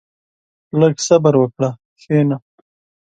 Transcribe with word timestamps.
•لږ 0.79 0.95
صبر 1.07 1.33
وکړه، 1.39 1.69
کښېنه. 1.99 2.37